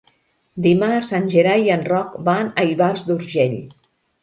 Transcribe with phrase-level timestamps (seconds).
[0.65, 3.57] Dimarts en Gerai i en Roc van a Ivars d'Urgell.